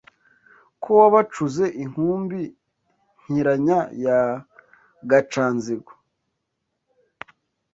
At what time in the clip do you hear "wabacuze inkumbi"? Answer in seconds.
0.99-2.39